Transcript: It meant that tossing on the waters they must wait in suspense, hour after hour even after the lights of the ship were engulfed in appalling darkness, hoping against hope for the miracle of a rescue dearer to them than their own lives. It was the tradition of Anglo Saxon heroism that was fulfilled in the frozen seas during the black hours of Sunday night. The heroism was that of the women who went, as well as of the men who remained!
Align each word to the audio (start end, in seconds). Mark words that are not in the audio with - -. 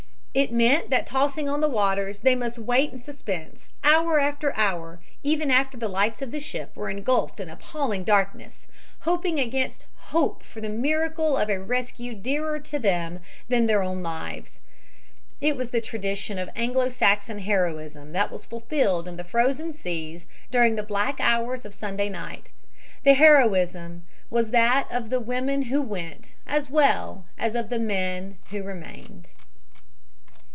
It 0.33 0.53
meant 0.53 0.89
that 0.91 1.05
tossing 1.07 1.49
on 1.49 1.59
the 1.59 1.67
waters 1.67 2.21
they 2.21 2.35
must 2.35 2.57
wait 2.57 2.93
in 2.93 2.99
suspense, 2.99 3.73
hour 3.83 4.17
after 4.17 4.55
hour 4.55 5.01
even 5.23 5.51
after 5.51 5.75
the 5.77 5.89
lights 5.89 6.21
of 6.21 6.31
the 6.31 6.39
ship 6.39 6.73
were 6.73 6.89
engulfed 6.89 7.41
in 7.41 7.49
appalling 7.49 8.05
darkness, 8.05 8.65
hoping 9.01 9.41
against 9.41 9.87
hope 9.97 10.41
for 10.41 10.61
the 10.61 10.69
miracle 10.69 11.35
of 11.35 11.49
a 11.49 11.59
rescue 11.59 12.13
dearer 12.15 12.59
to 12.59 12.79
them 12.79 13.19
than 13.49 13.65
their 13.65 13.83
own 13.83 14.01
lives. 14.03 14.61
It 15.41 15.57
was 15.57 15.71
the 15.71 15.81
tradition 15.81 16.37
of 16.37 16.49
Anglo 16.55 16.87
Saxon 16.87 17.39
heroism 17.39 18.13
that 18.13 18.31
was 18.31 18.45
fulfilled 18.45 19.09
in 19.09 19.17
the 19.17 19.25
frozen 19.25 19.73
seas 19.73 20.27
during 20.49 20.77
the 20.77 20.81
black 20.81 21.17
hours 21.19 21.65
of 21.65 21.73
Sunday 21.75 22.07
night. 22.07 22.51
The 23.03 23.15
heroism 23.15 24.05
was 24.29 24.51
that 24.51 24.87
of 24.89 25.09
the 25.09 25.19
women 25.19 25.63
who 25.63 25.81
went, 25.81 26.35
as 26.47 26.69
well 26.69 27.25
as 27.37 27.53
of 27.53 27.67
the 27.67 27.79
men 27.79 28.37
who 28.51 28.63
remained! 28.63 29.31